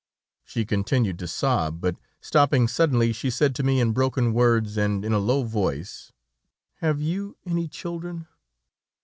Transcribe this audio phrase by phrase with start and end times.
[0.43, 5.05] "She continued to sob, but stopping suddenly she said to me in broken words, and
[5.05, 6.11] in a low voice:
[6.77, 8.25] "'Have you any children?'